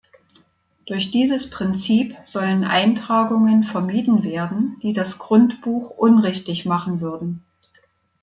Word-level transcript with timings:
Durch 0.87 1.11
dieses 1.11 1.51
Prinzip 1.51 2.15
sollen 2.25 2.63
Eintragungen 2.63 3.63
vermieden 3.63 4.23
werden, 4.23 4.77
die 4.81 4.93
das 4.93 5.19
Grundbuch 5.19 5.91
unrichtig 5.91 6.65
machen 6.65 7.01
würden. 7.01 7.45